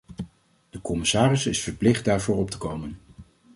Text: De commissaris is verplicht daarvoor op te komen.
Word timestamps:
De 0.69 0.81
commissaris 0.81 1.45
is 1.45 1.61
verplicht 1.63 2.05
daarvoor 2.05 2.35
op 2.37 2.49
te 2.51 2.57
komen. 2.57 2.97